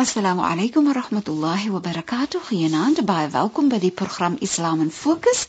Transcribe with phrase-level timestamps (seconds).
[0.00, 2.40] Assalamu alaykum wa rahmatullahi wa barakatuh.
[2.48, 5.42] Goeienaand, baie welkom by die program Islam in Fokus.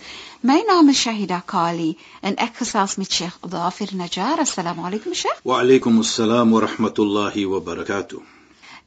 [0.43, 4.43] My naam is Shahida Kali en ek gesels met Sheikh Dafir Najjar.
[4.43, 5.39] Assalamu alaykum Sheikh.
[5.47, 8.40] Wa alaykum assalam wa rahmatullahi wa barakatuh.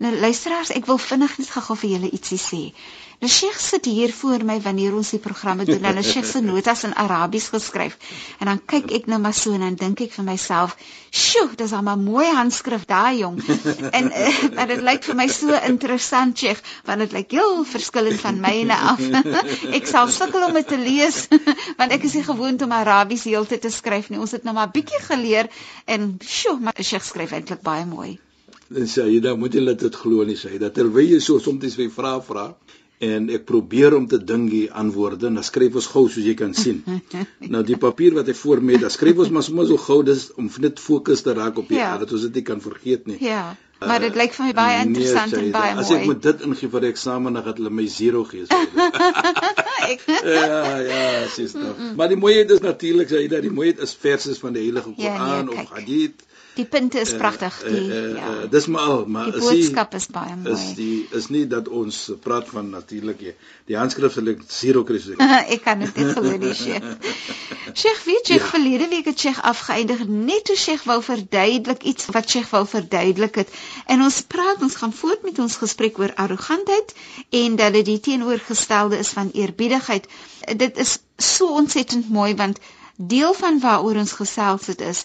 [0.05, 2.59] Nou luisteraars, ek wil vinnig net gou vir julle ietsie sê.
[3.25, 5.87] Die Sheikh sit hier voor my wanneer ons die programme doen.
[5.89, 7.95] Hulle Sheikh se notas in Arabies geskryf.
[8.37, 10.75] En dan kyk ek nou maar so en dan dink ek vir myself,
[11.09, 13.39] "Sjoe, dis al 'n mooi handskrif daai jong."
[14.01, 18.41] en uh, dit lyk vir my so interessant, Sheikh, want dit lyk heel verskillend van
[18.45, 19.01] myne af.
[19.81, 21.29] ek sal sukkel om dit te lees
[21.81, 24.21] want ek is nie gewoond om Arabies heeltyd te skryf nie.
[24.21, 25.49] Ons het nou maar bietjie geleer
[25.87, 28.19] en sjoe, maar Sheikh skryf eintlik baie mooi.
[28.75, 31.77] En sê jy dan moet jy dit glo nie sê dat terwyl jy so soms
[31.79, 32.47] weer vra vra
[33.05, 36.35] en ek probeer om te dink die antwoorde en dan skryf ons gou soos jy
[36.39, 36.81] kan sien.
[37.55, 40.01] nou die papier wat ek voor my het, dan skryf ons maar sommer so gou
[40.07, 41.95] dis om net fokus te raak op die ja.
[42.01, 43.19] dat ons dit nie kan vergeet nie.
[43.23, 43.45] Ja.
[43.85, 45.83] Maar dit lyk vir my baie nee, interessant nee, en baie mooi.
[45.85, 48.45] As ek moet dit ingee vir die eksamen dan gaan hulle my 0 gee.
[50.39, 51.03] ja, ja,
[51.35, 51.73] sies nou.
[51.99, 54.95] Maar die mooiheid is natuurlik sê jy dat die mooiheid is verse van die Heilige
[54.95, 56.25] Koran ja, nee, of hadith.
[56.55, 58.33] Die punte is pragtig, die uh, uh, uh, ja.
[58.51, 60.53] Dis maar al, maar die boodskap is, die, is baie mooi.
[60.55, 63.33] Is die is nie dat ons praat van natuurlik die,
[63.71, 65.01] die handskrif ek zero kry.
[65.57, 66.87] ek kan dit nie glo nie, Sheikh.
[67.81, 68.51] Sheikh, weet jy, ja.
[68.53, 73.43] verlede week het Sheikh afgeëindig net toe Sheikh wou verduidelik iets wat Sheikh wou verduidelik
[73.43, 73.51] het.
[73.91, 76.95] En ons praat, ons gaan voort met ons gesprek oor arrogantheid
[77.43, 80.07] en dat dit die teenoorgestelde is van eerbiedigheid.
[80.55, 82.63] Dit is so ontsettend mooi want
[82.97, 85.05] deel van waaroor ons gesels het is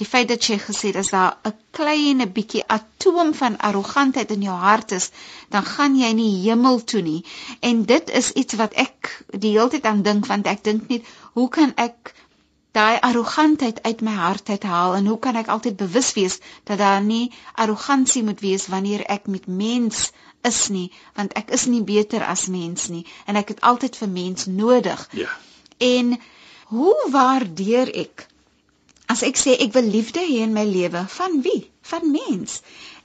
[0.00, 4.42] die feit dat jy gesê het as daar 'n klein bietjie atoom van arrogantheid in
[4.42, 5.10] jou hart is,
[5.48, 7.24] dan gaan jy nie hemel toe nie.
[7.60, 11.06] En dit is iets wat ek die hele tyd aan dink want ek dink net,
[11.32, 12.14] hoe kan ek
[12.74, 17.02] daai arrogantheid uit my hart uithaal en hoe kan ek altyd bewus wees dat daar
[17.02, 20.10] nie arrogansie moet wees wanneer ek met mens
[20.42, 24.08] is nie, want ek is nie beter as mens nie en ek het altyd vir
[24.08, 25.08] mens nodig.
[25.12, 25.30] Ja.
[25.78, 26.18] En
[26.74, 28.26] hoe waardeer ek
[29.12, 31.60] As ek sê ek wil liefde hê in my lewe, van wie?
[31.90, 32.60] Van mens.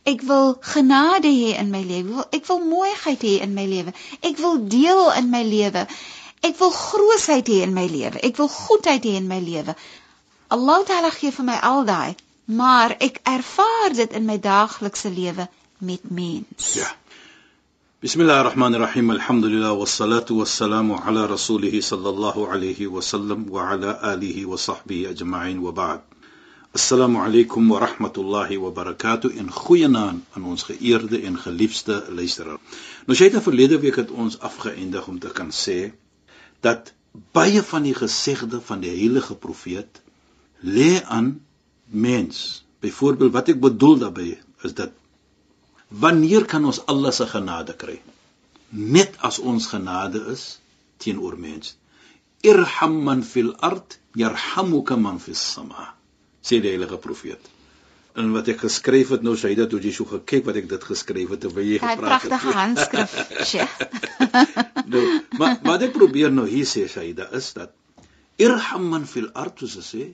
[0.07, 2.23] Ek wil genade hê in my lewe.
[2.31, 3.93] Ek wil mooiheid hê in my lewe.
[4.21, 5.85] Ek wil deel in my lewe.
[6.41, 8.21] Ek wil grootsheid hê in my lewe.
[8.23, 9.75] Ek wil goedheid hê in my lewe.
[10.55, 12.15] Allah Taala gee vir my al daai,
[12.61, 15.45] maar ek ervaar dit in my daaglikse lewe
[15.77, 16.73] met mens.
[16.79, 16.87] Ja.
[18.04, 24.00] بسم الله الرحمن الرحيم الحمد لله والصلاة والسلام على رسوله صلى الله عليه وسلم وعلى
[24.12, 26.00] آله وصحبه أجمعين وبعد
[26.74, 32.60] السلام عليكم ورحمة الله وبركاته in goeie naam aan ons geëerde en geliefde luisteraar.
[33.06, 35.94] Nou sy het verlede week het ons afgeëindig om te kan sê
[36.60, 36.92] dat
[37.32, 40.02] baie van die gesegde van die heilige profeet
[40.60, 41.40] lê aan
[41.88, 42.66] mens.
[42.84, 44.92] Byvoorbeeld wat ek bedoel daarmee is dat
[45.89, 47.97] Wanneer kan ons Allah se genade kry?
[48.69, 50.59] Net as ons genade is
[51.01, 51.73] teenoor mense.
[52.45, 55.95] Irham man fil ard yarhamuka man fis sama.
[56.45, 57.41] Sê die heilige profeet.
[58.13, 61.33] En wat ek geskryf het nou sê dat jy so gekyk wat ek dit geskryf
[61.33, 62.31] het terwyl jy gepraat het.
[62.31, 63.17] 'n Pragtige handskrif,
[63.49, 63.75] Sheikh.
[64.93, 65.03] nou,
[65.41, 67.73] maar wat ek probeer nou hier sê Saida is dat
[68.37, 70.13] irham man fil ard soos sê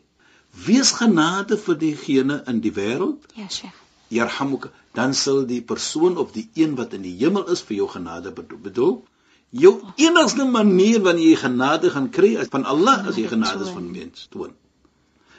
[0.66, 3.28] wees genade vir diegene in die wêreld.
[3.36, 7.62] Ja, Sheikh yarhamuka dan sal die persoon op die een wat in die hemel is
[7.68, 9.04] vir jou genade bedoel.
[9.50, 13.74] Jou enigste manier wanneer jy genade gaan kry is van Allah as jy genade is
[13.76, 14.56] van mens toon.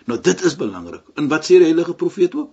[0.06, 1.02] Nou dit is belangrik.
[1.14, 2.52] En wat sê die heilige profeet ook?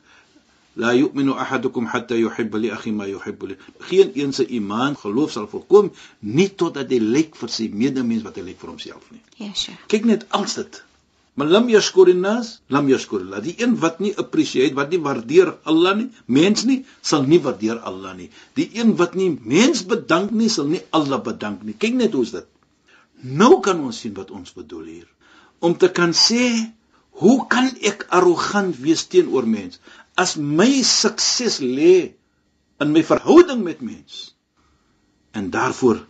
[0.75, 3.57] La yu'minu ahadukum hatta yuhibba li akhi ma yuhibbu li.
[3.89, 8.39] Geen een se iman geloof sal volkom nie totdat hy lyk vir sy medemens wat
[8.39, 9.21] hy lyk vir homself nie.
[9.37, 9.77] Ja sure.
[9.93, 10.81] Kyk net als dit
[11.33, 13.41] Maar lam yashkurin nas, lam yashkurillah.
[13.41, 17.79] Die een wat nie appreciate, wat nie waardeer Allah nie, mens nie, sal nie waardeer
[17.81, 18.29] Allah nie.
[18.59, 21.73] Die een wat nie mens bedank nie, sal nie Allah bedank nie.
[21.73, 22.45] Kyk net hoe's dit.
[23.23, 25.09] Nou kan ons sien wat ons bedoel hier.
[25.63, 26.43] Om te kan sê,
[27.23, 29.81] hoe kan ek arrogant wees teenoor mens
[30.19, 31.95] as my sukses lê
[32.83, 34.35] in my verhouding met mens?
[35.33, 36.03] En daarvoor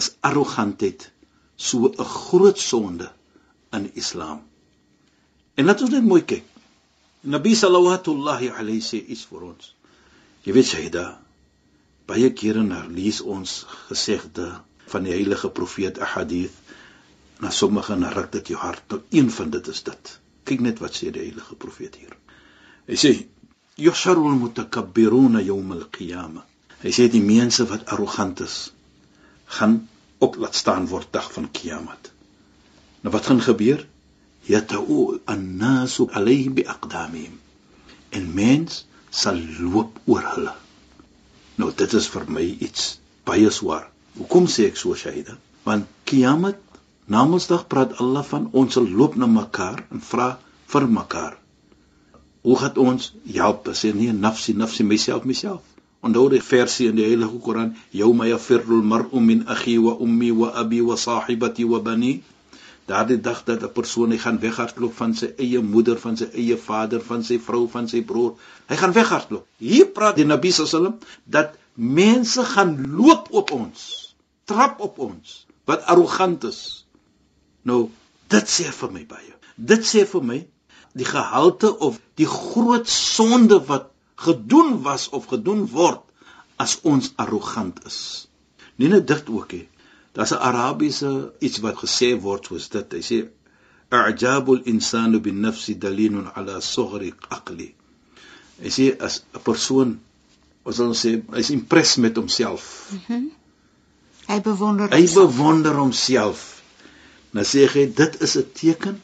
[0.00, 1.10] is arrogantheid
[1.54, 3.10] so 'n groot sonde
[3.76, 4.42] in Islam.
[5.54, 6.46] En laat ons net mooi kyk.
[7.22, 8.16] Nabi sallallahu
[8.56, 9.74] alayhi sê iets vir ons.
[10.44, 11.04] Jy weet Shaida,
[12.08, 14.48] baie kere na lees ons gesegde
[14.90, 16.56] van die heilige profeet ahadith
[17.40, 18.82] na sommige na ruk dit jou hart.
[18.90, 20.14] Nou een van dit is dit.
[20.48, 22.16] Kyk net wat sê die heilige profeet hier.
[22.88, 23.12] Hy sê
[23.80, 26.46] yusharul mutakabbiruna yawm al-qiyamah.
[26.80, 28.72] Hy sê die mense wat arrogant is,
[29.58, 29.82] gaan
[30.24, 32.10] op laat staan word dag van kiamat.
[33.00, 33.86] Nou wat gaan gebeur?
[34.48, 37.36] Yata'u an-nasu alayhi bi aqdamihim.
[38.10, 40.56] En mens sal loop oor hulle.
[41.60, 43.86] Nou dit is vir my iets baie swaar.
[44.18, 45.36] Hoekom sê ek so Shaida?
[45.64, 46.58] Want kiamat
[47.10, 50.26] Namedsdag praat Allah van ons sal loop na mekaar en vra
[50.72, 51.32] vir mekaar.
[52.46, 53.66] Hoe gaan ons help?
[53.74, 55.64] Sê nee, nafsi, nafsi, myself, myself.
[56.06, 60.52] Onthou die versie in die Heilige Koran, "Yawma yafirru al-mar'u min akhi wa ummi wa
[60.62, 62.22] abi wa sahibati wa bani."
[62.86, 66.56] Daardie dag dat 'n persoon hy gaan weghardloop van sy eie moeder, van sy eie
[66.56, 68.34] vader, van sy vrou, van sy broer.
[68.66, 69.46] Hy gaan weghardloop.
[69.58, 75.84] Hier praat die Nabi sallam dat mense gaan loop op ons, trap op ons wat
[75.84, 76.86] arrogant is.
[77.62, 77.90] Nou,
[78.28, 79.34] dit sê vir my baie.
[79.56, 80.40] Dit sê vir my
[80.92, 83.90] die gehalte of die groot sonde wat
[84.20, 86.02] gedoen was of gedoen word
[86.56, 88.28] as ons arrogant is.
[88.76, 89.66] Nie net dit ook nie.
[90.12, 92.92] Daar's 'n Arabiese iets wat gesê word soos dit.
[92.92, 93.18] Hy sê
[93.90, 97.74] a'jabul insanu bin nafsi dalilun ala sughri aqli.
[98.62, 100.00] Hy sê as 'n persoon
[100.64, 102.92] ons sê hy's impressed met homself.
[103.08, 103.30] Mm
[104.30, 106.60] hy bewonder hy bewonder homself
[107.36, 108.96] Nou sê hy dit is 'n teken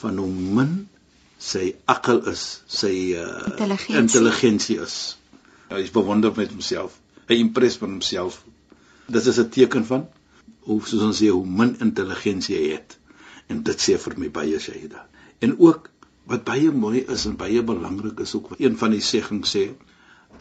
[0.00, 0.72] van hoe min
[1.38, 3.96] sy akkel is, sy uh, intelligensie.
[4.00, 5.16] intelligensie is.
[5.70, 6.98] Hy is bewonder met homself.
[7.28, 8.42] Hy impress met homself.
[9.08, 10.04] Dit is 'n teken van
[10.66, 12.96] hoe soos ons sê hoe min intelligensie hy het.
[13.52, 15.06] En dit sê vir my baie Shaida.
[15.44, 15.90] En ook
[16.30, 19.68] wat baie mooi is en baie belangrik is ook een van die seggings sê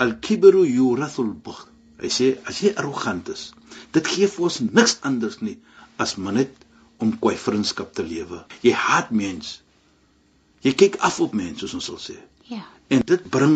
[0.02, 1.70] al-kibru yurathul bukhl.
[2.02, 3.50] Hy sê as jy arrogant is,
[3.96, 5.56] dit gee vir ons niks anders nie
[6.02, 6.66] as maar net
[7.00, 8.42] om kwai vriendskap te lewe.
[8.66, 9.60] Jy haat mens.
[10.66, 12.18] Jy kyk af op mense soos ons sal sê.
[12.50, 12.66] Ja.
[12.92, 13.56] En dit bring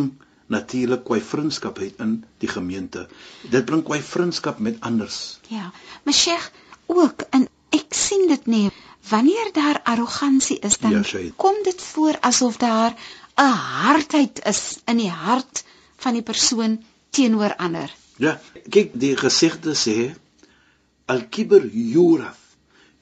[0.50, 3.08] natuurlik kwai vriendskap uit in die gemeente.
[3.54, 5.40] Dit bring kwai vriendskap met anders.
[5.48, 5.72] Ja.
[6.04, 6.50] Maar Sheikh
[6.86, 8.70] ook en ek sien dit nie
[9.10, 12.96] wanneer daar arrogansie is dan ja, kom dit voor asof daar
[13.38, 13.54] 'n
[13.84, 15.64] hardheid is in die hart
[15.98, 17.94] van die persoon teenoor ander.
[18.18, 20.16] Ja, kyk die gesegde sê
[21.06, 22.46] al-kibr yurath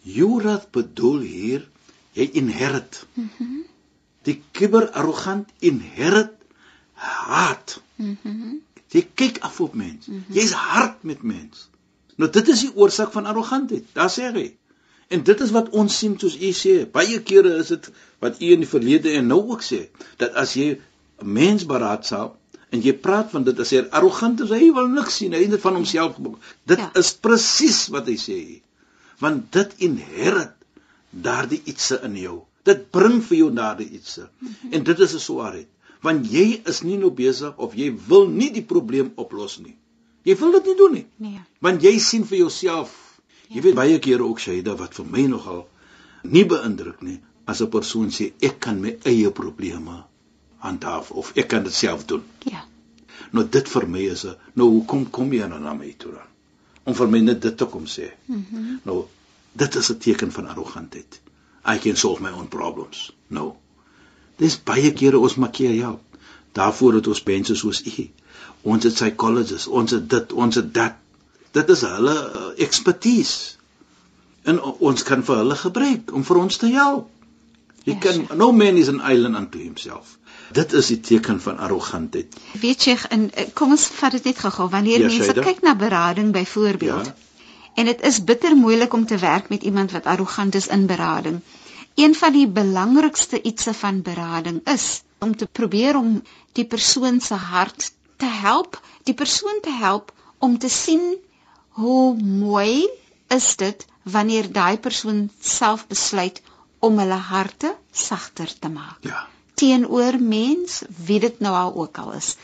[0.01, 1.67] Jurath bedoel hier
[2.13, 3.05] jy inherit.
[3.13, 3.27] Mhm.
[3.39, 3.65] Mm
[4.27, 6.33] die kiber arrogant inherit
[6.97, 7.81] haat.
[7.95, 8.15] Mhm.
[8.23, 8.61] Mm
[8.95, 10.05] jy kyk af op mens.
[10.05, 10.35] Mm -hmm.
[10.35, 11.69] Jy's hard met mens.
[12.15, 13.83] Nou dit is die oorsaak van arrogantheid.
[13.93, 14.55] Daar sê hy.
[15.07, 16.75] En dit is wat ons sien soos u sê.
[16.91, 17.91] Baie kere is dit
[18.23, 19.81] wat u in die verlede en nou ook sê
[20.17, 20.79] dat as jy
[21.19, 22.31] 'n mens beraadsaam
[22.69, 25.61] en jy praat van dit as hy arrogant is, hy wil niks sien, hy het
[25.61, 26.35] van homself gebou.
[26.63, 26.91] Dit ja.
[26.93, 28.61] is presies wat hy sê
[29.19, 30.53] want dit inherit
[31.09, 32.41] daardie ietsie in jou.
[32.67, 34.23] Dit bring vir jou daardie ietsie.
[34.23, 34.73] Mm -hmm.
[34.73, 35.67] En dit is 'n swaarheid,
[36.07, 39.75] want jy is nie nou besig of jy wil nie die probleem oplos nie.
[40.27, 41.05] Jy wil dit nie doen nie.
[41.23, 41.41] Nee.
[41.63, 42.93] Want jy sien vir jouself.
[43.47, 43.55] Ja.
[43.55, 45.65] Jy weet baie kere ook Shaida wat vir my nogal
[46.23, 50.03] nie beïndruk nie as 'n persoon sê ek kan my eie probleme
[50.65, 52.23] handhaaf of ek kan dit self doen.
[52.45, 52.65] Ja.
[53.31, 56.27] Nou dit vir my is 'n nou hoekom kom jy nou na my toe dan?
[56.87, 58.11] om vir my net dit te kom sê.
[58.25, 58.79] Mm -hmm.
[58.83, 59.05] Nou,
[59.51, 61.21] dit is 'n teken van arrogantheid.
[61.73, 63.13] I can solve my own problems.
[63.27, 63.57] No.
[64.41, 66.03] Dis baie kere ons maak hier help.
[66.57, 68.07] Daarvoor het ons mense soos u.
[68.61, 70.97] Ons het psychologists, ons het dit, ons het dat.
[71.55, 73.57] Dit is hulle uh, expertise.
[74.47, 77.09] En ons kan vir hulle gebruik om vir ons te help.
[77.87, 80.17] Jy yes, kan no man is an island unto himself.
[80.55, 82.35] Dit is die teken van arrogantheid.
[82.61, 84.69] Weet jy, in, eh, kom ons vat dit net gou-gou.
[84.71, 87.05] Wanneer ja, mense kyk na berading byvoorbeeld.
[87.05, 87.15] Ja.
[87.77, 91.41] En dit is bitter moeilik om te werk met iemand wat arrogant is in berading.
[91.97, 94.87] Een van die belangrikste ietsie van berading is
[95.19, 96.11] om te probeer om
[96.59, 101.15] die persoon se hart te help, die persoon te help om te sien
[101.79, 102.89] hoe mooi
[103.33, 103.87] is dit
[104.17, 106.41] wanneer daai persoon self besluit
[106.79, 109.01] om hulle harte sagter te maak.
[109.01, 109.25] Ja
[109.57, 112.35] teenoor mens, wie dit nou al ook al is.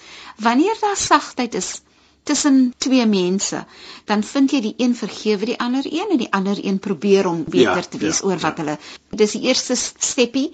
[0.42, 1.82] Wanneer daar sagtheid is
[2.24, 3.66] tussen twee mense,
[4.06, 7.44] dan vind jy die een vergewe die ander een en die ander een probeer om
[7.44, 8.64] beter ja, te wees ja, oor wat ja.
[8.64, 8.78] hulle.
[9.10, 10.50] Dis die eerste steppie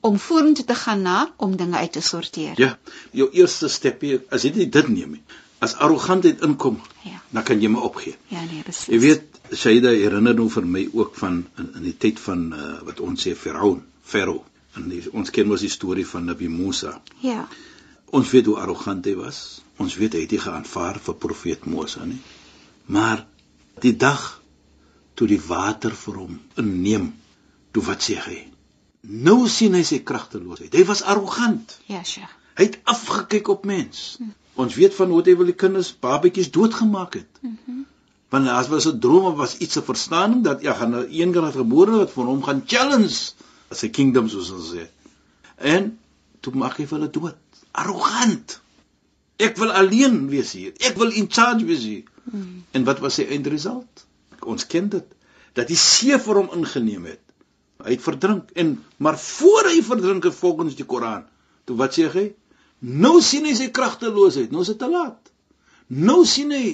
[0.00, 2.54] om vorentoe te gaan na om dinge uit te sorteer.
[2.56, 2.78] Ja,
[3.10, 5.20] jou eerste steppie as jy dit neem.
[5.62, 7.20] As arrogantheid inkom, Ja.
[7.30, 8.16] dan kan jy my opgee.
[8.28, 8.88] Ja, nee, beslis.
[8.90, 9.22] Jy weet,
[9.54, 13.22] Shaida herinner nou vir my ook van in, in die tyd van uh, wat ons
[13.26, 14.42] sê Firaun, Farao.
[14.74, 16.96] En die, ons ken mos die storie van Nabi Musa.
[17.20, 17.46] Ja.
[18.10, 19.62] Ons weet hoe arrogant hy was.
[19.82, 22.20] Ons weet hy het nie geaanvaar vir profeet Moses nie.
[22.86, 23.24] Maar
[23.82, 24.42] die dag
[25.18, 27.10] toe die water vir hom inneem,
[27.72, 28.38] toe wat sê hy?
[29.26, 30.74] Nou sien hy sy kragteloosheid.
[30.74, 31.74] Hy was arrogant.
[31.90, 32.38] Ja, Sheikh.
[32.58, 34.18] Hy het afgekyk op mens.
[34.60, 37.40] Ons weet van hoe hy wil die kinders babetjies doodgemaak het.
[38.32, 41.32] Want as was 'n droom of was iets 'n verstaaning dat ja gaan nou een
[41.32, 43.32] kind gebore word van hom gaan challenge
[43.68, 44.86] as 'n kingdom soos ons sê.
[45.56, 45.98] En
[46.40, 47.36] toe maak hy hulle dood.
[47.72, 48.60] Arrogant.
[49.40, 50.72] Ek wil alleen wees hier.
[50.84, 52.04] Ek wil in charge wees hier.
[52.24, 52.62] Mm.
[52.72, 54.06] En wat was sy eindresult?
[54.42, 55.08] Ons ken dit
[55.56, 57.22] dat die see vir hom ingeneem het.
[57.82, 61.24] Hy het verdrink en maar voor hy verdrink het volgens die Koran,
[61.66, 62.28] toe wat sê hy?
[62.82, 65.30] Nou sien hy sy kragteloosheid, nou is dit te laat.
[65.92, 66.66] Nou sien hy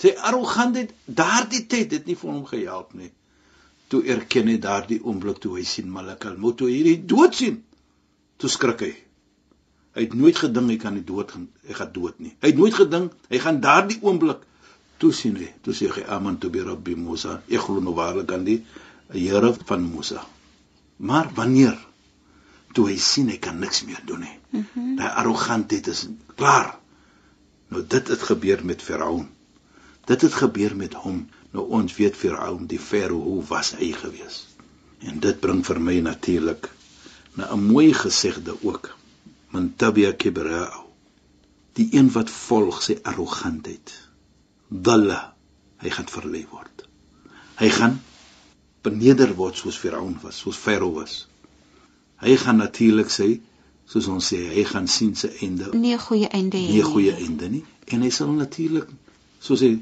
[0.00, 3.12] sy arrogantheid daardie tyd het nie vir hom gehelp nie.
[3.92, 7.60] Toe erken hy daardie oomblik toe hy sien Malak al-Maut toe hierdie dood sien.
[8.40, 8.92] Toe skrik hy.
[9.94, 12.34] Hy het nooit gedink hy kan die dood gaan hy gaan dood nie.
[12.40, 14.44] Hy het nooit gedink hy gaan daardie oomblik
[15.02, 15.48] toe sien hy.
[15.64, 17.40] Toe sê hy aman tu bi rabbi Musa.
[17.48, 18.60] Ek glo nou waarlik aan die
[19.10, 20.22] Here van Musa.
[21.02, 21.78] Maar wanneer
[22.76, 24.36] toe hy sien hy kan niks meer doen nie.
[24.50, 24.96] Mm -hmm.
[25.00, 26.06] Daai arrogantheid is
[26.36, 26.76] klaar.
[27.68, 29.28] Nou dit het gebeur met Firaun.
[30.06, 31.26] Dit het gebeur met hom.
[31.50, 34.46] Nou ons weet Firaun, die Farao, hoe was hy gewees?
[35.00, 36.70] En dit bring vir my natuurlik
[37.34, 38.99] na 'n mooi gesegde ook.
[39.50, 40.86] Man tabia kibra'u.
[41.78, 43.92] Die een wat volg sy arrogantheid.
[44.68, 45.20] Dalla,
[45.82, 46.86] hy gaan verlei word.
[47.60, 48.00] Hy gaan
[48.82, 51.26] beneder word soos Firaun was, soos Farao was.
[52.20, 53.30] Hy gaan natuurlik sê
[53.90, 56.68] soos ons sê, hy gaan sien sy einde Nie 'n goeie einde hê.
[56.72, 58.88] nie 'n goeie einde nie en hy sal natuurlik
[59.40, 59.72] soos hy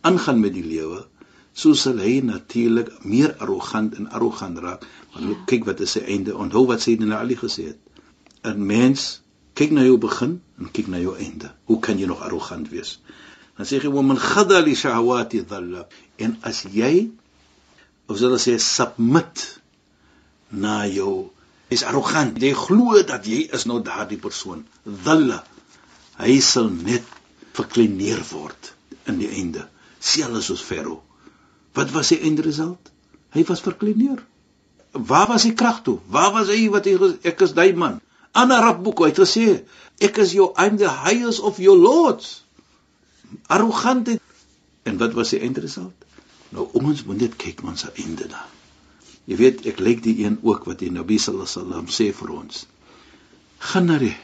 [0.00, 1.04] aangaan met die lewe
[1.52, 5.36] so sal hy natuurlik meer arrogant en arrogant raak want ja.
[5.50, 7.80] kyk wat is sy einde onthou wat sê Sayyidina Ali gesê het
[8.44, 9.20] 'n mens
[9.58, 11.50] kyk na jou begin en kyk na jou einde.
[11.66, 12.98] Hoe kan jy nog arrogant wees?
[13.58, 15.88] Dan sê hy woman khada li shahawati dhalla
[16.22, 17.10] en as jy
[18.06, 19.60] of sal sê submit
[20.50, 21.30] na jou
[21.74, 22.38] is arrogant.
[22.38, 24.64] Jy glo dat jy is nou daardie persoon.
[24.86, 25.42] Dhalla
[26.22, 27.04] hy sal net
[27.58, 28.72] verkleineer word
[29.10, 29.66] in die einde.
[29.98, 31.02] Selfs soos Farao
[31.78, 32.90] wat was sy eindresult?
[33.34, 34.18] Hy was verkleineer.
[34.92, 35.98] Waar was sy krag toe?
[36.10, 36.96] Waar was hy wat hy
[37.28, 38.00] ek is daai man
[38.42, 39.46] ana rabbuka hy het gesê
[40.08, 42.42] ek is jou I'm the highest of your lords
[43.54, 44.22] arrogantheid
[44.88, 46.06] en wat was sy eindresult?
[46.54, 48.46] Nou ons moet net kyk ons se einde daar.
[49.28, 52.32] Jy weet ek lyk die een ook wat die Nabi sallallahu alaihi wasallam sê vir
[52.32, 52.62] ons.
[53.68, 54.14] Gaan na die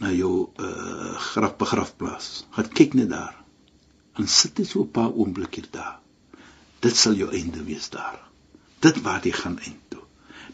[0.00, 2.46] na jou uh, graf begrafplaas.
[2.56, 3.36] Gaan kyk net daar.
[4.16, 6.00] En sit net so 'n paar oomblikke daar.
[6.80, 8.20] Dit sal jou einde wees daar.
[8.80, 10.06] Dit waar jy gaan eind toe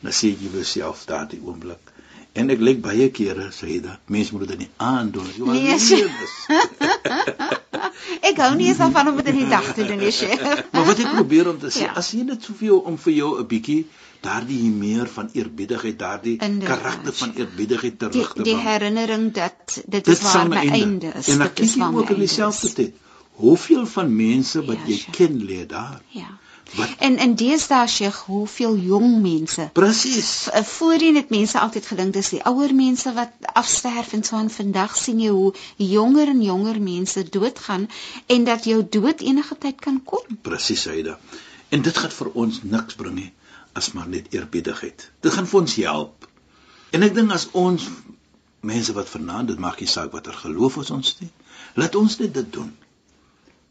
[0.03, 1.92] dan sê jy vir jouself daardie oomblik
[2.33, 6.05] en ek lyk baie kere dit mense moet dit nie aandoen as jy Nee, sê-
[6.05, 6.35] is
[8.29, 10.43] Ek hou nie eens daarvan om dit in die dag te doen, nie, Sheikh.
[10.73, 11.93] Maar wat ek probeer om te sê, Ja.
[11.99, 13.87] as jy net soveel om vir jou 'n bietjie
[14.23, 18.67] daardie meer van eerbiedigheid, daardie karakter van eerbiedigheid die, terug te die bring.
[18.69, 21.29] herinnering dat dit Dit is waar my my einde is.
[21.29, 22.95] En dan dit kyk is jy waar my ook in einde dieselfde tyd.
[23.43, 26.01] Hoeveel van mense wat Ja, jy ken lê daar?
[26.09, 26.29] Ja.
[26.77, 30.49] Wat En in deesdae Sheikh, hoeveel jong mense presies.
[30.75, 34.97] Voorheen het mense altyd gedink dis die ouer mense wat afsterf en so aan vandag
[34.97, 37.89] sien jy hoe jonger en jonger mense doodgaan
[38.27, 40.39] en dat jou dood enige tyd kan kom.
[40.43, 41.17] Presies hyde.
[41.69, 43.33] En dit gaan vir ons niks bring nie
[43.73, 45.11] as maar net eerbiedigheid.
[45.21, 46.29] Dit gaan vir ons help.
[46.93, 47.89] En ek dink as ons
[48.61, 51.31] mense wat vanaand dit maak nie saak watter geloof ons ons nie,
[51.75, 52.71] laat ons net dit doen.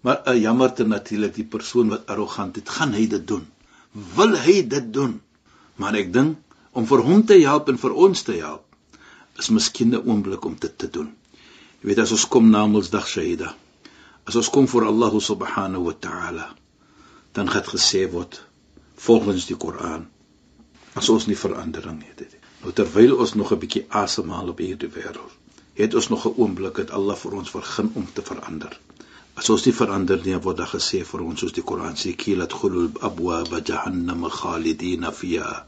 [0.01, 3.46] Maar uh, jammerte natuurlik die persoon wat arrogant is, gaan hy dit doen.
[4.15, 5.20] Wil hy dit doen?
[5.75, 6.38] Maar ek dink
[6.72, 8.65] om vir hom te help en vir ons te help
[9.41, 11.12] is miskien 'n oomblik om dit te doen.
[11.81, 13.55] Jy weet as ons kom na Mondsdag Shahida,
[14.25, 16.48] as ons kom voor Allah subhanahu wa ta'ala,
[17.34, 18.41] dan gaan gesê word
[18.96, 20.08] volgens die Koran
[20.93, 22.41] as ons nie verandering het nie.
[22.62, 25.31] Nou terwyl ons nog 'n bietjie asemhaal op hierdie wêreld,
[25.74, 28.79] het ons nog 'n oomblik dat Allah vir ons vergun om te verander.
[29.40, 32.54] As ons nie verander nie, word daar gesê vir ons soos die Koran sê, "Kilat
[32.54, 35.66] khulul abwaab jahannam khalidina fiha."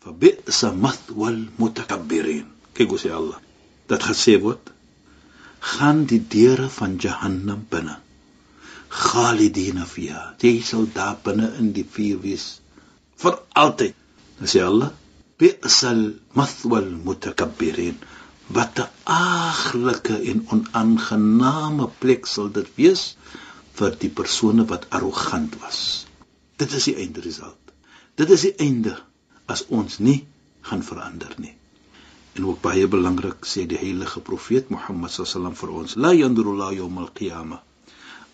[0.00, 2.46] Fa bi'sa mathwal mutakabbirin.
[2.74, 3.38] Kyk hoe sê Allah.
[3.88, 4.70] Dat gesê word,
[5.60, 7.96] gaan die deure van Jahannam binne
[9.02, 10.22] khalidina fiha.
[10.42, 12.44] Jy sal daar binne in die vuur wees
[13.22, 13.94] vir altyd.
[14.38, 14.92] Dan sê Allah,
[15.38, 16.02] bi'sal
[16.38, 17.96] mathwal mutakabbirin.
[18.46, 23.16] Wat 'n aaglike en onaangename plek sal dit wees
[23.78, 26.06] vir die persone wat arrogant was.
[26.56, 27.72] Dit is die eindresult.
[28.14, 28.98] Dit is die einde
[29.46, 30.26] as ons nie
[30.60, 31.54] gaan verander nie.
[32.34, 37.10] En ook baie belangrik sê die heilige profeet Mohammed sallam vir ons: "La yandurullah yawmal
[37.14, 37.62] qiyamah."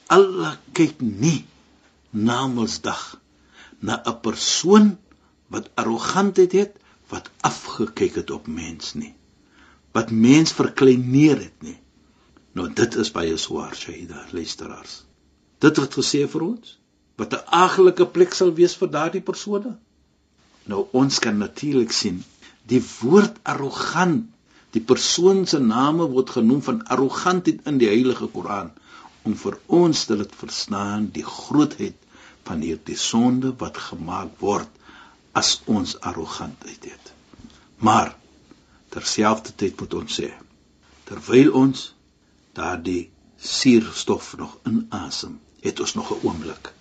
[0.08, 1.44] Allah kyk nie
[2.10, 3.18] na Mondsdag
[3.78, 4.98] na 'n persoon
[5.48, 6.76] wat arrogantheid het,
[7.08, 9.14] wat afgekyk het op mens nie.
[9.96, 11.78] Wat mens verkleineer het nie.
[12.54, 15.04] Nou dit is baie swaar, Shaida, luisteraars.
[15.60, 16.76] Dit wat gesê vir ons,
[17.16, 19.76] wat 'n aglike plek sal wees vir daardie persone.
[20.64, 22.22] Nou ons kan natuurlik sien
[22.70, 24.26] die woord arrogant,
[24.74, 28.70] die persoon se name word genoem van arrogantheid in die Heilige Koran
[29.26, 31.96] om vir ons te laat verstaan die grootheid
[32.48, 34.68] van hierdie sonde wat gemaak word
[35.40, 37.12] as ons arrogantheid het.
[37.78, 38.14] Maar
[38.94, 40.30] terselfdertyd moet ons sê
[41.10, 41.86] terwyl ons
[42.58, 46.72] daardie suurstof nog inasem, het ons nog 'n oomblik.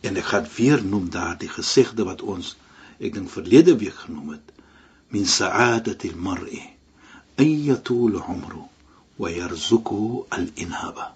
[0.00, 2.56] En ek gaan weer noem daardie gesegde wat ons
[2.98, 4.46] ek dink verlede week genoem het.
[5.08, 6.62] Min sa'adati al-mar'i
[7.36, 8.64] ayatul 'umru
[9.16, 11.14] wa yarzuquhu al-inhaba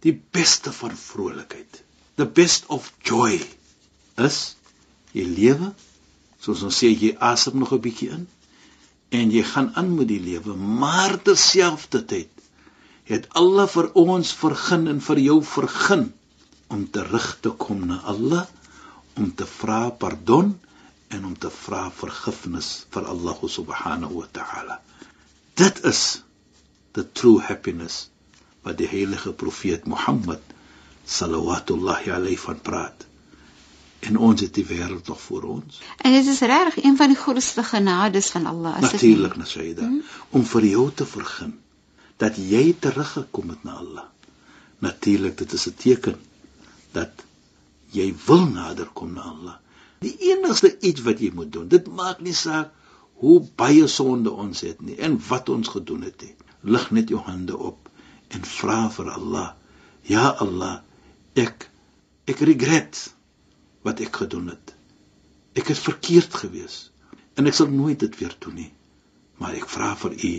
[0.00, 1.82] die beste van vrolikheid.
[2.14, 3.40] The best of joy
[4.16, 4.56] is
[5.12, 5.72] jy lewe
[6.42, 8.26] soos ons sê jy asem nog 'n bietjie in
[9.14, 12.30] en jy gaan aan met die lewe, maar terselfdertyd
[13.08, 16.08] het Allah vir ons vergun en vir jou vergun
[16.68, 18.44] om terug te kom na Allah
[19.16, 20.52] om te vra pardon
[21.08, 24.76] en om te vra vergifnis vir Allah subhanahu wa ta'ala.
[25.56, 26.20] Dit is
[26.92, 28.08] the true happiness
[28.62, 30.44] wat die heilige profeet Mohammed
[31.08, 31.80] sallallahu
[32.12, 33.07] alayhi van praat.
[34.00, 35.80] En ons het die wêreld nog voor ons.
[35.96, 38.80] En dit is regtig een van die grootste genades van Allah.
[38.80, 40.02] Natuurlik, Nasaida, hmm?
[40.30, 41.58] om vir jou te vergun
[42.16, 44.06] dat jy teruggekom het na Allah.
[44.78, 46.16] Natuurlik, dit is 'n teken
[46.92, 47.24] dat
[47.90, 49.56] jy wil nader kom na Allah.
[49.98, 52.70] Die enigste iets wat jy moet doen, dit maak nie saak
[53.18, 56.34] hoe baie sonde ons het nie en wat ons gedoen het nie.
[56.62, 57.90] Lig net jou hande op
[58.28, 59.48] en vra vir Allah
[60.08, 60.80] ja Allah
[61.34, 61.68] ek
[62.28, 63.00] ek regret
[63.88, 64.74] wat ek gedoen het
[65.58, 66.78] ek het verkeerd gewees
[67.40, 68.70] en ek sal nooit dit weer doen nie
[69.42, 70.32] maar ek vra vir u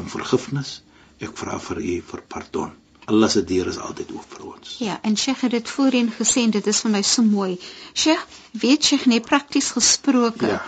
[0.00, 0.80] om vergifnis
[1.28, 2.74] ek vra vir u vir pardon
[3.06, 4.70] Allah se deur is altyd oop vir ons.
[4.82, 7.52] Ja, en Sheikh het dit voorheen gesê en dit is vir my so mooi.
[7.94, 8.24] Sheikh,
[8.64, 10.48] weet Sheikh net prakties gesproke.
[10.50, 10.58] Ja.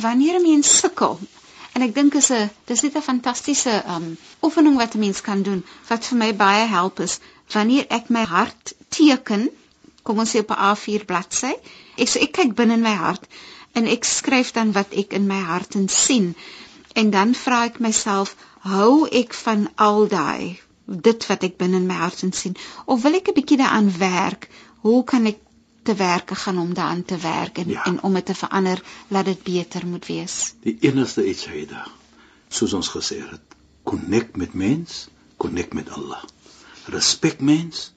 [0.00, 1.20] Wanneer 'n mens sukkel
[1.72, 4.06] En ek dink is 'n dis net 'n fantastiese um
[4.46, 7.14] oefening wat 'n mens kan doen wat vir my baie help is
[7.54, 9.48] wanneer ek my hart teken,
[10.02, 11.54] kom ons sê op 'n A4 bladsy.
[11.96, 13.26] Ek so ek kyk binne in my hart
[13.72, 16.34] en ek skryf dan wat ek in my hart en sien.
[16.94, 21.86] En dan vra ek myself, hou ek van al daai dit wat ek binne in
[21.86, 24.48] my hart en sien of wil ek 'n bietjie daaraan werk?
[24.82, 25.38] Hoe kan ek
[25.82, 27.84] te werke gaan om daaraan te werk en ja.
[27.84, 30.54] en om dit te verander laat dit beter moet wees.
[30.62, 31.90] Die enigste iets hy daar
[32.52, 33.56] soos ons gesê het,
[33.88, 35.06] connect met mens,
[35.40, 36.20] connect met Allah.
[36.92, 37.92] Respek mens.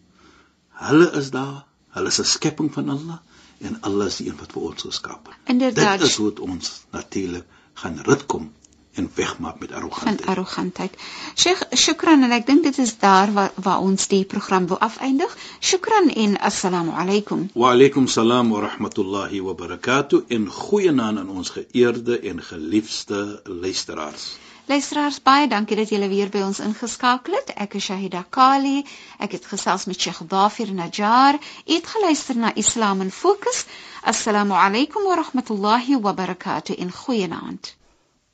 [0.79, 1.65] Hulle is daar,
[1.95, 3.19] hulle is 'n skepping van Allah
[3.67, 5.35] en Allah is die een wat vir ons geskaap het.
[5.55, 5.99] Inderdaad.
[5.99, 8.51] Dit is hoe ons natuurlik gaan rit kom
[8.95, 10.21] en wegmaak met arrogantheid.
[10.21, 10.93] Van arrogantheid.
[11.35, 15.37] Sheikh, shukran en ek dink dit is daar waar waar ons die program wil afeindig.
[15.59, 17.49] Shukran en assalamu alaykum.
[17.53, 24.35] Wa alaykum salaam wa rahmatullahi wa barakatuh en goeienaand aan ons geëerde en geliefde luisteraars.
[24.70, 27.50] Luisteraars, baie dankie dat julle weer by ons ingeskakel het.
[27.64, 28.84] Ek is Shahida Kali.
[29.18, 31.38] Ek het gesels met Sheikh Dafir Najjar.
[31.66, 33.64] Het geluister na Islam in Fokus.
[34.02, 37.76] Assalamu alaykum wa rahmatullahi wa barakatuh en goeienaand.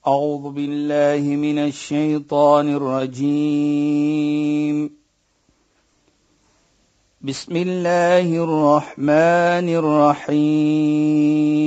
[0.06, 4.90] أعوذ بالله من الشيطان الرجيم
[7.20, 11.66] بسم الله الرحمن الرحيم